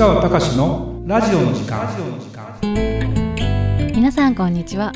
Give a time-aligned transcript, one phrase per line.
[0.00, 1.86] 川隆のラジオの時間。
[3.94, 4.94] 皆さんこんにちは。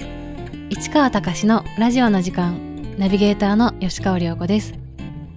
[0.70, 2.96] 市川隆のラジオの時間。
[2.96, 4.72] ナビゲーターの吉川良子です。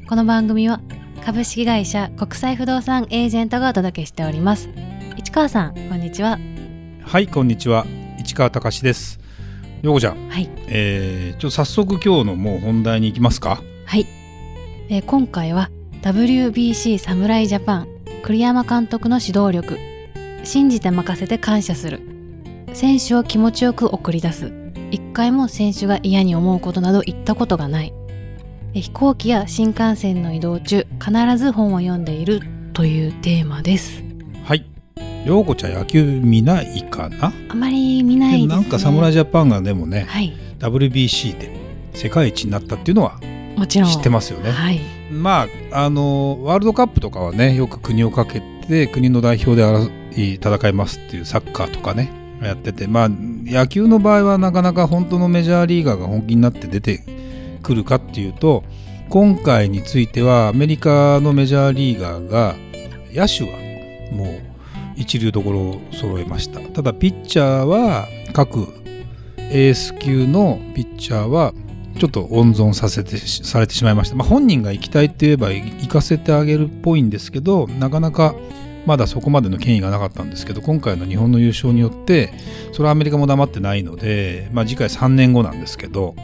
[0.08, 0.80] この番組は
[1.26, 4.70] 株式会社国際不動産エージェントがお届けしております。
[5.18, 6.40] 市川さんこんにちは。
[7.02, 7.86] はいこんにちは。
[8.20, 9.20] 市川隆です。
[9.82, 10.30] ようこちゃん。
[10.30, 10.50] はい。
[10.70, 13.62] えー、ちょ早速今日のもう本題に行きますか？
[13.86, 14.08] はい、
[14.88, 15.70] えー今回は
[16.04, 17.97] WBC 侍ジャパン
[18.28, 19.80] 栗山監督の指導力。
[20.44, 22.02] 信じて任せて感謝する。
[22.74, 24.52] 選手を気持ちよく送り出す。
[24.92, 27.94] 一回も選手が嫌に思うことなど言ったことがない。
[28.74, 32.42] え飛行機や新幹線の移動中必ず本を読んでいる。
[32.74, 34.04] というテーマです。
[34.44, 34.66] はい。
[35.26, 37.32] ようこちゃん野球見ないかな？
[37.48, 38.48] あまり見ないですね。
[38.48, 40.34] なんか侍ジャパンがでもね、はい。
[40.60, 41.56] WBC で
[41.94, 43.22] 世界一になったっていうのは
[43.56, 43.90] もちろん。
[43.90, 44.52] 知ってますよね。
[44.52, 57.04] はいまああのワールドカップとかはねよく国をかけて国の代表で戦いますっていうサッカーとかねやっててまあ野球の場合はなかなか本当のメジャーリーガーが本気になって出て
[57.64, 58.64] くるかっていうと
[59.10, 62.56] 今回についてはアメリカのメジャーリーガーが
[63.14, 63.58] 野手は
[64.12, 64.42] もう
[64.98, 66.60] 一流どころを揃えました。
[66.60, 68.68] ただピッチャーは各
[69.38, 71.54] エース級のピッチャーは
[71.98, 78.36] ちょっと温存させてされてしまいました、まあ、本人が行きたいって言えば行かせてあげるっぽいんですけどなかなか
[78.86, 82.34] まだそこまでの権威がなかったんですけど今回の日本の優勝によって
[82.72, 86.16] それはアメリカも黙ってないので、まあ、次回3年後なんですけど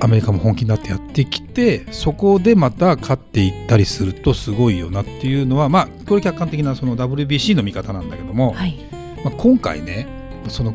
[0.00, 8.76] アメリカも本気になってやってきてそこでまた勝っていったりするとすごいよなっていうのはまあこれ客観的なその WBC の見方なんだけども、はい。
[9.24, 10.06] まあ、今回ね
[10.48, 10.74] その,、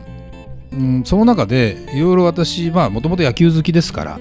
[0.74, 4.20] うん、その中でいろいろ私まあもともと野球好きですから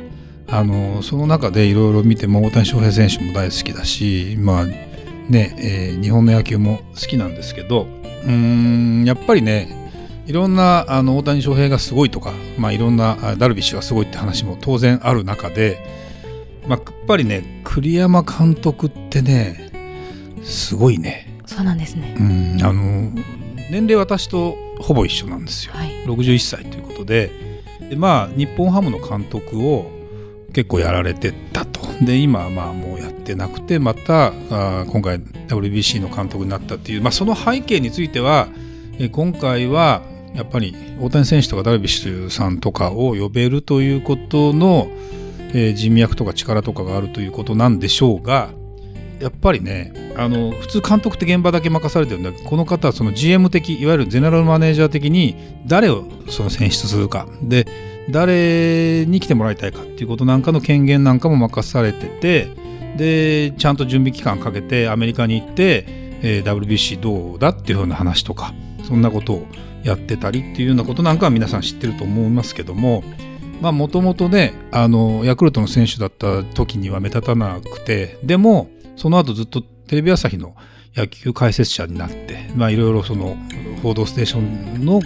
[0.48, 9.81] あのその中でいろいろ見ても大谷翔平選手も大好きだしまあね、えー日本の野球も好きなんですけどうーんやっぱりね
[10.27, 15.85] いろんなあの大谷翔平がすごいとか、まあ、いろんなあダルビッシュがすごいって話も当然ある中で、
[16.67, 19.70] まあ、やっぱりね栗山監督ってね
[20.42, 21.27] すごいね。
[21.47, 23.11] そうなんですねうん、あの
[23.73, 25.73] 年齢私とほぼ一緒なんですよ。
[25.74, 25.91] はい。
[26.07, 27.30] 61歳ということで。
[27.89, 29.91] でまあ日本ハムの監督を
[30.52, 31.80] 結構やられてたと。
[32.05, 38.48] で今はまあもうやってなくてまたあー今回 WBC の監督になったっていう、まあ、その背景については
[38.98, 40.02] え今回は
[40.35, 44.89] やっぱり大谷選手とかダルビッシュさんとかを呼べるということの、
[45.52, 48.51] えー人脈とか力とかがあるということなんでしょうが
[49.20, 52.33] やっぱりねあの普通監督って現場だけ任されてるんだ。
[52.33, 55.36] けどこの方はその GM 的いわゆるゼネラルマネージャー的に
[55.67, 57.27] 誰をその選出するか。
[57.42, 57.67] で
[58.11, 62.48] 誰に来てもらいたいかっていうことなんかの権限なんかも任されてて
[62.97, 65.85] でちゃんと準備期間かけてアメリカに行って、
[66.23, 69.47] えー WBC どうだっていうような話とかそんなことを
[69.85, 73.03] やってたりっていうようなことなんかは皆さん知ってると思いますけども
[73.61, 78.69] まあもともとねあのヤクルトの選手だった時には目立たなくてでも
[79.00, 80.55] その後ずっとテレビ朝日の
[80.94, 83.34] 野球解説者になってまあいろいろその
[83.83, 85.00] 「報道ステーションの」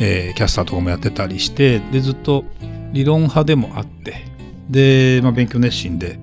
[0.00, 2.44] えーキャスターとかもやってたりしてでずっと
[2.92, 4.24] 理論派でもあって
[4.70, 6.20] で、まあ、勉強熱心で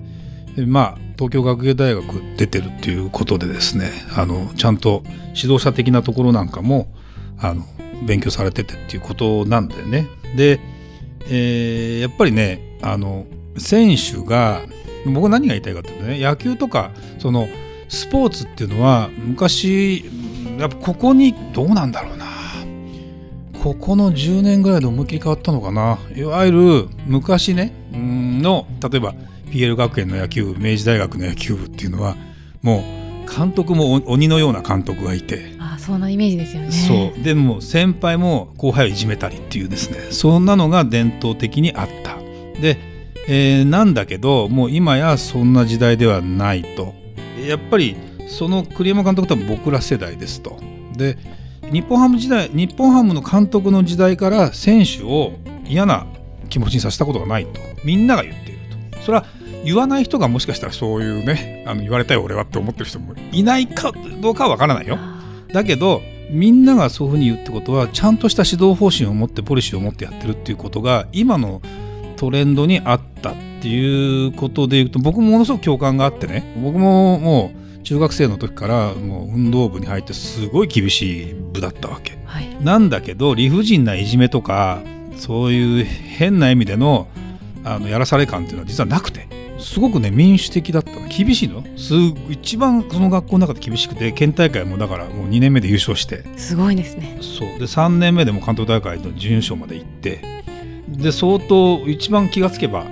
[0.56, 2.02] でまあ東京学芸大学
[2.38, 5.02] 出てるっていうことでですねあのちゃんと
[5.34, 6.94] 指導者的なところなんかも
[7.38, 7.62] あの
[8.06, 10.06] 勉強されててっていうことなんだよね。
[10.34, 10.60] で、
[11.28, 13.26] えーやっぱりねあの
[13.58, 14.62] 選手が
[15.06, 17.48] 僕は何が言いたいかっていうとね野球とかその
[17.88, 20.04] スポーツっていうのは昔
[20.58, 22.26] やっぱここにどうなんだろうな。
[23.62, 25.98] ここの10年ぐらいで思いっきり変わったのかな。
[26.16, 29.14] いわゆる昔ねうんの例えば
[29.50, 32.16] PL 学園の野球部明治大学の野球部っていうのは
[32.60, 35.54] もう監督もお鬼のような監督がいて。
[35.60, 36.70] あそんなイメージですよね。
[36.72, 37.22] そう。
[37.22, 39.98] でも先輩も後輩をいじめたりっていうですね。
[40.10, 42.16] そんなのが伝統的にあった。
[42.60, 42.78] で、
[43.28, 46.94] えーなんだけどもう今やそんな時代ではないと。
[47.46, 47.96] やっぱり
[48.28, 50.58] その栗山監督とは僕ら世代ですと。
[50.96, 51.18] で
[51.70, 55.32] 日本ハム時代日本ハムの監督の時代から選手を
[55.66, 56.06] 嫌な
[56.48, 57.60] 気持ちにさせたことがないと。
[57.84, 58.58] みんなが言っている
[58.92, 59.02] と。
[59.02, 59.24] それは
[59.64, 64.98] 言わない人がもしかしたらそういうねあの言われたよ俺はって思ってる人もいないかどうかは分からないよ。
[65.52, 71.60] だけどみんながそういうふうに言うってことはちゃんとした指導方針を持ってポリシーを持ってやってるっていうことが今の
[72.22, 76.54] トレンドにあったっていうことでいうと僕もものすごく共感があってね。
[76.62, 82.12] 僕ももう中学生の時からもう運動部に入ってすごい厳しい部だったわけ。
[82.12, 82.64] ーはい。
[82.64, 84.82] なんだけど理不尽ないじめとか
[85.16, 87.08] そういう変な意味での
[87.64, 89.26] あのやらされ感っていうのは実はなくて。
[89.58, 91.08] すごくね民主的だったの。
[91.08, 91.64] 厳しいの。
[91.76, 91.94] す
[92.30, 96.24] 一番その学校の中で厳しくて県大会もだからもう2年目で優勝して。
[96.36, 97.18] すごいですね。
[97.20, 97.48] そう。
[97.58, 100.41] で3年目でも関東大会の準優勝まで行って
[100.88, 102.86] で相当一番気がつけば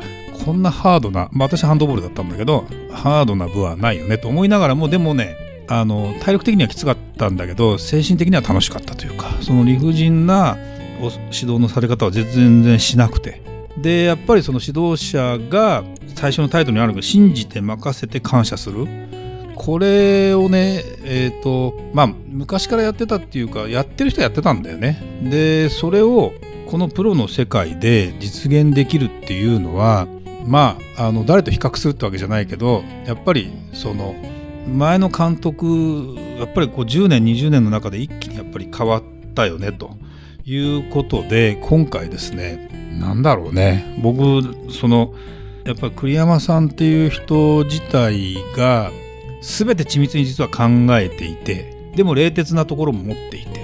[0.44, 5.36] こんなハードな、まあ、私ハンドボールだったんだけどハードな部はないよねと思いながらもでもね
[5.68, 10.56] あの体力的にはきつかったんだけど精神的には楽しかったというかその理不尽な
[11.00, 13.42] 指導のされ方は全然しなくて。
[13.78, 15.84] でやっぱりその指導者が
[16.16, 18.86] 最初のタイトルにあるけど信じて任せて感謝する。
[19.54, 25.00] これをねえっ、ー、とまあ昔からやってたっていうかやってる人はやってたんだよね。
[25.22, 26.32] でそれを
[26.70, 30.06] このプロの世界で実現できるっていうのは
[30.46, 34.14] まああの誰と比較するってわけじゃないけどやっぱりその
[34.68, 39.02] 前の監督やっぱりこう10年20年の中で一気にやっぱり変わっ
[39.34, 39.96] たよねと
[40.44, 42.68] いうことで今回ですね
[43.00, 43.98] なんだろうね。
[44.00, 45.12] 僕その
[45.64, 48.92] やっぱ栗山さんっていう人自体が
[49.42, 50.64] 全て緻密に実は考
[50.96, 53.59] えていてでも冷徹なところも持っていて、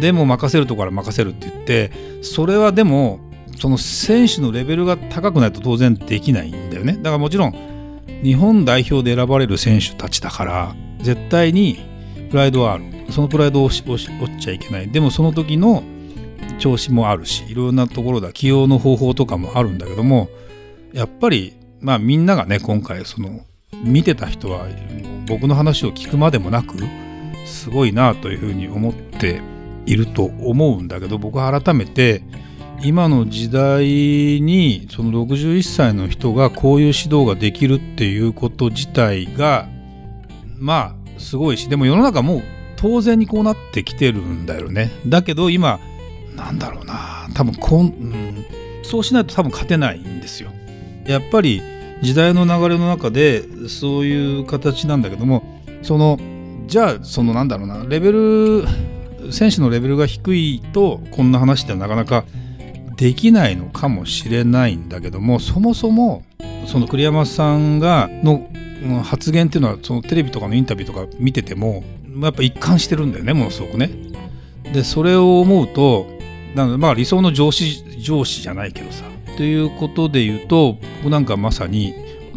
[0.00, 1.90] でも任せるところは任せるって言って
[2.22, 3.20] それはでも
[3.58, 6.94] その選手のレベルが高くないと当然できないんだよね。
[6.94, 7.54] だからもちろん
[8.22, 11.78] 日本代表で選ばれる選手たちだから絶対に
[12.30, 12.84] プライドはある。
[13.10, 14.90] そのプライドを落ちちゃいけない。
[14.90, 15.82] でもその時の
[16.58, 20.28] 調子もあるしいろんなところで起用の方法とかもあるんだけども
[20.92, 23.40] やっぱりまあみんながね今回その
[23.84, 24.66] 見てた人は
[25.26, 26.76] 僕の話を聞くまでもなく
[27.46, 29.40] すごいなというふうに思って
[29.88, 32.22] いると思うんだけど僕は改めて
[32.82, 33.84] 今の時代
[34.40, 39.66] にその61歳の人がこういう指導ができるっていうこと自体が
[40.58, 42.42] まあすごいしでも世の中もう
[42.76, 45.80] 当然にこうなってきてるんだよねだけど今
[46.36, 48.46] なんだろうな多分こん、うん、
[48.84, 50.50] そうしないと多分勝てないんですよ。
[51.06, 51.62] やっぱり
[52.02, 55.42] 時代の流れの中でそういう形なんだけども
[55.82, 56.18] その
[56.66, 58.64] じゃあそのなんだろうなレベル
[59.30, 62.24] 選手のレベルが低いとこんな話ってなかなか
[62.96, 66.24] できないのかもしれないんだけどもそもそも
[66.66, 68.48] その栗山さんがの
[69.02, 71.84] 発言っていうのはそのテレビとかのインタビューとか見てても
[72.20, 73.90] やっぱ一貫してるんだよねものすごくね。
[74.72, 76.06] でそれを思うと
[76.54, 79.04] なのでまあ理想の上司上司じゃないけどさ
[79.36, 81.94] ということで言うと僕なんかまさに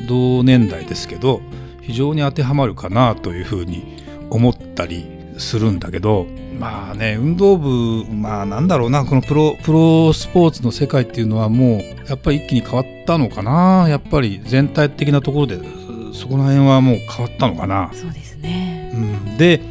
[0.07, 1.41] 同年代ですけど
[1.81, 3.97] 非常に当てはまるかなというふうに
[4.29, 6.27] 思ったりするんだけど
[6.57, 13.87] まあね運動部まあなんだろうなこのプロプロスポーツの世界っていうのはもうやっぱり一気に変わったのかな？
[13.89, 15.59] やっぱり全体的なところで
[16.13, 17.91] そこら辺はもう変わったのかな？
[17.93, 19.61] そうですね、うん、で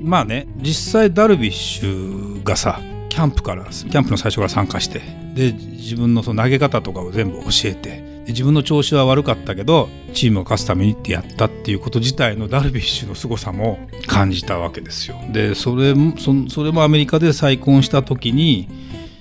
[0.00, 5.00] まあね実際ダルビッシュがさキャンプからキャンプの最初から参加して
[5.34, 15.16] で自分のその投げ方とかを全部教えて自分の調子は悪かったけどチームを勝つためにってやったっていうこと自体のダルビッシュの凄さも感じたわけですよ。
[15.32, 18.68] でそれもそそれもアメリカで再婚した時に、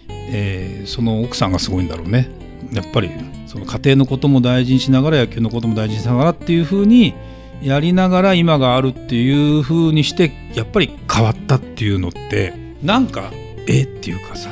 [0.09, 2.29] えー、その奥さんがすごいんだろうね。
[2.73, 3.11] やっぱり
[3.47, 7.13] その家庭のことも大事にしながら野球のことも大事にしながらっていうふうに
[7.61, 12.53] やりながら今があるっていうふうにしてやっぱり変わったっていうのって
[12.83, 13.31] なんか
[13.67, 14.49] えっていうかさ、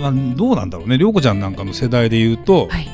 [0.00, 2.88] まあ、どうなんだろうね涼子ちゃんなんかの世代で言うと、はい、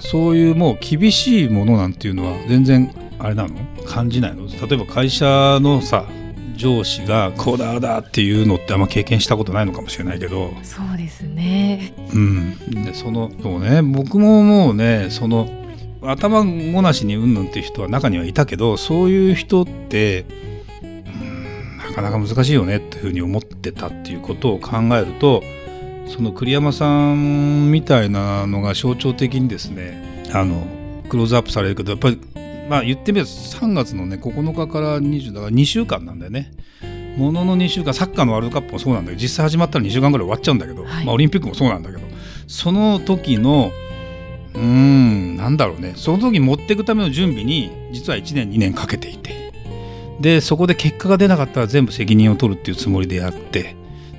[0.00, 3.54] そういうもう厳しいものなんていうのは全然あれなの？
[3.86, 4.46] 感じないの？
[4.46, 6.06] 例えば会社のさ
[6.56, 10.52] 上司がこうだだっていうのってあんま経験したことないのかもしれないけど。
[10.62, 11.94] そうですね。
[12.12, 12.84] うん。
[12.84, 13.82] でそのそうね。
[13.82, 15.48] 僕ももうねその
[16.02, 20.24] 頭ごなしにうんぬんっていう人は中にはいたけどそういう人って
[21.78, 25.42] なかなか難しいよねっていうふうに思ってたっていうことを考えると
[26.10, 30.66] その栗山さんみたいなのが象徴的にですねあの
[31.08, 32.20] クローズアップされるけどやっぱり
[32.68, 36.52] まあ言ってみれば3月のね9日から20だから2週間なんだよね。
[37.16, 42.02] ものの2週間サッカーのワールドカップもそうなんだけど実際始まったら2週間ぐらい終わっちゃうんだけど、はい、まあ、オリンピックもそうなんだけど
[42.46, 43.72] その時の
[44.54, 45.94] うーんなんだろうね。
[45.96, 49.40] その時持っていくための準備に実は1年2年かけていて。
[50.20, 53.74] でそこで結果が出なかったら全部責任を取るっていうつもりでやって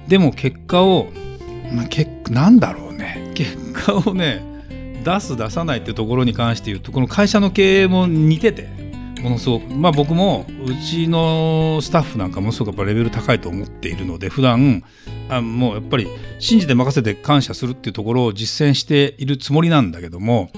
[0.07, 1.07] でも結果を、
[1.73, 3.31] まあ、けなんだろうね。
[3.33, 4.43] 結果をね
[5.03, 8.69] 出す出さないってところに関して言うとこの会社の経営も似てて
[9.21, 9.73] ものすごく。
[9.73, 14.83] まあ僕もうちのスタッフなんかものすごくレベル高いと思っているので普段
[15.29, 16.07] あもうやっぱり
[16.39, 20.51] 信じて任せて感謝するっていうところを実践しているつもりなんだけども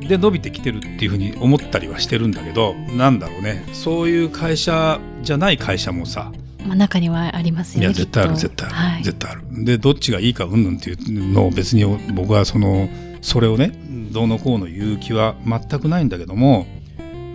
[0.00, 3.64] で伸びてきてるっていうふうに思ったりはしてるんだけどなんだろうね。
[3.72, 6.30] そういう会社じゃない会社もさ
[6.64, 7.86] まあ、中にはありますよね。
[7.86, 9.64] いや絶対ある絶対ある、はい、絶対ある。
[9.64, 12.88] でどっちがいいかうんぬんっていうのを別に僕はその
[13.20, 13.72] それをね
[14.12, 16.66] どうのこうの言う気は全くないんだけども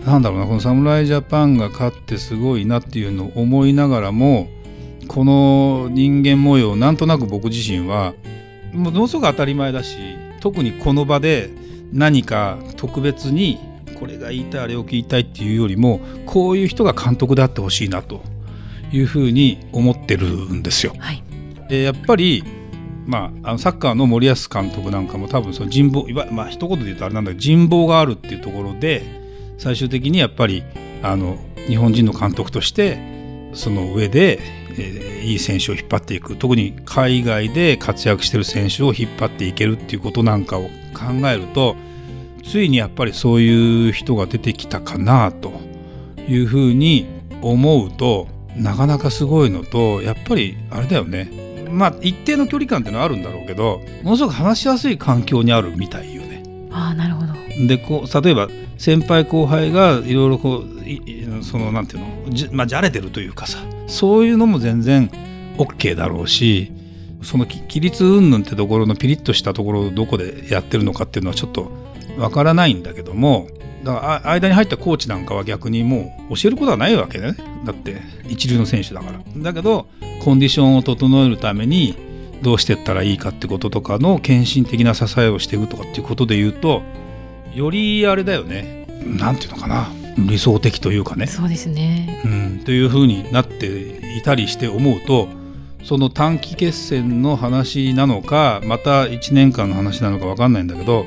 [0.06, 4.48] なんだろうなこの侍ジャパンが勝ってすごいなっていうのを思いながらも
[5.08, 8.14] この人間模様なんとなく僕自身は
[8.74, 9.98] ものすごく当たり前だし
[10.40, 11.50] 特にこの場で
[11.92, 13.60] 何か特別に
[14.00, 18.22] これが言いたいあれを聞きたいっていうよりもこういう人が監督であってほしいなと
[18.92, 20.94] いうふうに思ってるんですよ。
[20.98, 21.24] はい、
[21.70, 22.44] でやっぱり
[23.10, 29.04] まあ、あのサッカーの森保監督なんかも多分その人望いわまあ一言で言うとあれなんだけど人望があるっていうところで
[29.58, 30.64] 最終的にやっぱり
[31.02, 33.00] あの日本人の監督として
[33.54, 34.40] その上で、
[34.78, 41.76] えー、いい選手を引っ張っていく特に海外で活躍してる選手を引っ張っていけるっていうことなんかを考えると
[42.44, 45.52] ついにやっぱりそういう人が出てきたかなと
[46.28, 47.08] いうふうに
[47.42, 56.44] 思うとなかなかすごいのとやっぱりあれだよねまあ一定の距離感っていうのはあるんだろうけどものすごく話しやすい環境にあるみたいよね。
[56.72, 57.30] あなるほど
[57.68, 65.10] でこう例えば先輩後輩がいろいろこうそのなんていうのじ,、まあ、じゃれてるというかさそういうのも全然
[65.58, 66.72] OK だろうし
[67.22, 71.70] その規律云々ってところのピリッとしたところをどこでやってるのかっていうのはちょっと
[72.18, 73.48] わからないんだけども
[73.84, 77.36] だから間に入ったコーチなんかは逆にもう教えることはないわけね。
[77.66, 79.20] だって一流の選手だから。
[79.38, 79.88] だけど
[80.24, 81.96] コンディションを整えるために
[82.42, 86.84] どうしてったらいいかってこととかの献身的な支えをしていくとかっていうことで言うと
[87.54, 88.86] よりあれだよね。
[89.06, 89.90] なんていうのかな。
[90.18, 91.28] 理想的というかね。
[91.28, 95.30] そうですね、うん、というふうになっていたりして思うと
[95.84, 101.06] その短期決戦の話なのかまた1年間の話なのか分かんないんだけど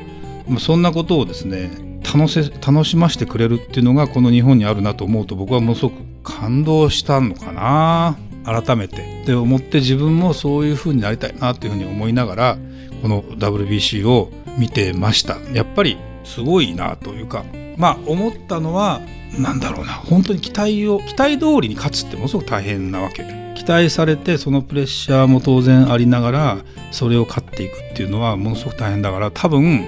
[0.58, 1.70] そんなことをですね
[2.02, 8.16] 楽せ楽しませてくれるっていうのがこの日本にあるなと思うと僕はものすごく感動したのかな。
[8.44, 9.22] 改めて。
[9.24, 12.58] で思って自分もそういう風になりたいなというふうに思いながら
[13.00, 15.38] この WBC を見てました。
[15.52, 17.44] やっぱりすごいなというか。
[17.76, 19.00] まあ思ったのは
[19.38, 19.92] 何だろうな。
[19.92, 23.24] 本当に期待を期待通りに勝つってものすごく大変なわけ。
[23.54, 26.58] 期待されてそのプレッシャーも当然ありながら
[26.90, 29.86] それを勝っていくっていうのはものすごく大変だから多分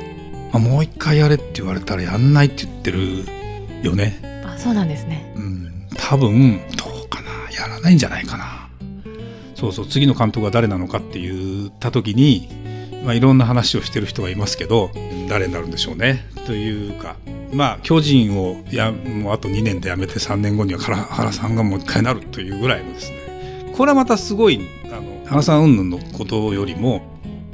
[0.55, 3.25] あ、もう一回やれって言われたらやんないって言ってる
[3.83, 4.43] よね。
[4.47, 5.33] あそうなんですね。
[5.37, 8.69] うん、多分どうかなやらないんじゃないかな。
[9.55, 12.49] そうそう次の監督は誰なのかって言った時に、
[13.05, 14.91] まあ、いろんな話をしてる人がいますけど
[15.29, 16.27] 誰になるんでしょうね。
[16.47, 17.17] というか
[17.53, 27.03] まあ巨人をやもうあと2年で辞めて3年後には原さんがもう一回なるというぐらいのですねこれはまたすごいあの原さん云々のことよりも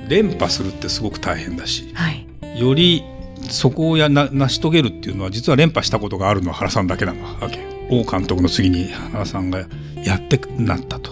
[0.08, 2.19] 連覇するってすごく大変だし、はい、
[2.60, 3.02] より
[3.48, 7.70] そこをやな成し遂げるっていうのは実は連覇したことがあるのは原さんだけなわけ。
[7.90, 9.66] 王監督の次に原さんが
[10.04, 11.10] やってなったと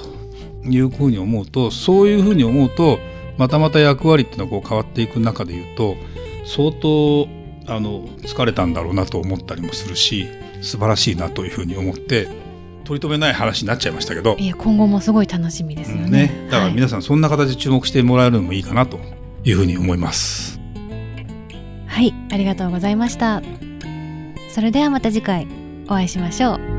[0.64, 3.00] いうふうに思うとそういうふうに思うと
[3.36, 5.96] またまた役割っていうのはこう変わっていく中で言うと
[6.46, 7.28] 相当
[7.66, 10.28] あの疲れたんだろうなと思ったりもするし
[10.62, 12.28] 素晴らしいなというふうに思って
[12.84, 14.36] 取り留めない話になっちゃいましたけど。
[14.38, 16.10] い今後もすごい楽しみですよね。
[16.10, 18.98] ね、だから皆さんそんな形で注目してもらえるのもいいかなと
[19.44, 20.57] いうふうに思います。
[21.98, 23.42] はいありがとうございました。
[24.54, 25.48] それではまた次回
[25.86, 26.77] お会いしましょう。